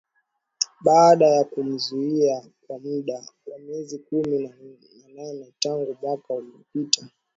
[0.81, 4.55] baadaa ya kumzuia kwa muda wa miezi kumi na
[5.15, 7.07] nane tangu mwaka uliopita